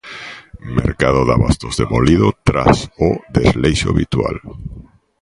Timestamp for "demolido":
1.77-2.33